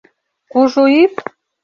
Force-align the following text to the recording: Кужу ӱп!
Кужу 0.51 0.83
ӱп! 1.03 1.15